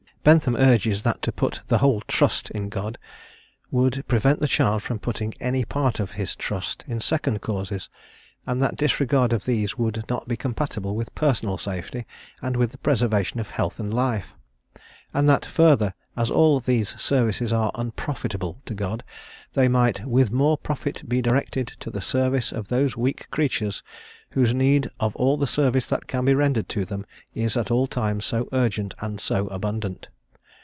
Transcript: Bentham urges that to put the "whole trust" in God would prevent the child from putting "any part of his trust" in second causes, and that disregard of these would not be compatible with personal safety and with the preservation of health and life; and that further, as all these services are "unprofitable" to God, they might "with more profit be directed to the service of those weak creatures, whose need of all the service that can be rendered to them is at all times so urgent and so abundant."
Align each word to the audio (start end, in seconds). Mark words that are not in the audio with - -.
Bentham 0.23 0.55
urges 0.55 1.01
that 1.01 1.19
to 1.23 1.31
put 1.31 1.61
the 1.65 1.79
"whole 1.79 2.01
trust" 2.01 2.51
in 2.51 2.69
God 2.69 2.99
would 3.71 4.07
prevent 4.07 4.39
the 4.39 4.47
child 4.47 4.83
from 4.83 4.99
putting 4.99 5.33
"any 5.39 5.65
part 5.65 5.99
of 5.99 6.11
his 6.11 6.35
trust" 6.35 6.85
in 6.87 6.99
second 7.01 7.41
causes, 7.41 7.89
and 8.45 8.61
that 8.61 8.75
disregard 8.75 9.33
of 9.33 9.45
these 9.45 9.79
would 9.79 10.05
not 10.11 10.27
be 10.27 10.37
compatible 10.37 10.95
with 10.95 11.15
personal 11.15 11.57
safety 11.57 12.05
and 12.39 12.55
with 12.55 12.69
the 12.71 12.77
preservation 12.77 13.39
of 13.39 13.49
health 13.49 13.79
and 13.79 13.91
life; 13.95 14.35
and 15.11 15.27
that 15.27 15.43
further, 15.43 15.95
as 16.15 16.29
all 16.29 16.59
these 16.59 16.89
services 17.01 17.51
are 17.51 17.71
"unprofitable" 17.73 18.61
to 18.65 18.75
God, 18.75 19.03
they 19.53 19.67
might 19.67 20.05
"with 20.05 20.29
more 20.29 20.57
profit 20.57 21.01
be 21.09 21.21
directed 21.21 21.65
to 21.65 21.89
the 21.89 22.01
service 22.01 22.51
of 22.51 22.67
those 22.67 22.95
weak 22.95 23.27
creatures, 23.31 23.81
whose 24.31 24.53
need 24.53 24.89
of 24.99 25.13
all 25.17 25.35
the 25.37 25.47
service 25.47 25.87
that 25.87 26.07
can 26.07 26.23
be 26.25 26.33
rendered 26.33 26.67
to 26.69 26.85
them 26.85 27.05
is 27.33 27.57
at 27.57 27.69
all 27.71 27.85
times 27.87 28.23
so 28.25 28.47
urgent 28.53 28.93
and 28.99 29.19
so 29.19 29.47
abundant." 29.47 30.07